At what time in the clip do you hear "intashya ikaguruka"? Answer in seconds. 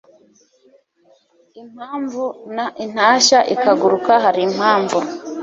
2.85-4.11